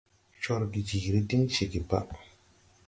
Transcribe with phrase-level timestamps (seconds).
[0.43, 1.99] Corge jiiri diŋ ceege pa.